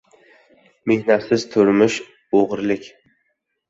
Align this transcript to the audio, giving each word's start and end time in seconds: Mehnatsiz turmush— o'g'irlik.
Mehnatsiz 0.93 1.47
turmush— 1.53 2.01
o'g'irlik. 2.43 2.95